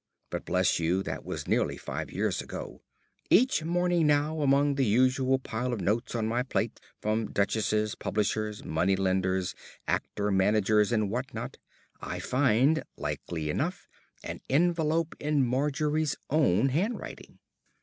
But, 0.31 0.45
bless 0.45 0.79
you, 0.79 1.03
that 1.03 1.23
was 1.23 1.47
nearly 1.47 1.77
five 1.77 2.11
years 2.11 2.41
ago. 2.41 2.81
Each 3.29 3.63
morning 3.63 4.07
now, 4.07 4.41
among 4.41 4.73
the 4.73 4.85
usual 4.87 5.37
pile 5.37 5.71
of 5.73 5.79
notes 5.79 6.15
on 6.15 6.25
my 6.25 6.41
plate 6.41 6.79
from 6.99 7.31
duchesses, 7.31 7.93
publishers, 7.93 8.65
moneylenders, 8.65 9.53
actor 9.87 10.31
managers 10.31 10.91
and 10.91 11.11
what 11.11 11.35
not, 11.35 11.57
I 12.01 12.17
find, 12.17 12.81
likely 12.97 13.51
enough, 13.51 13.87
an 14.23 14.41
envelope 14.49 15.13
in 15.19 15.45
Margery's 15.45 16.15
own 16.31 16.69
handwriting. 16.69 17.37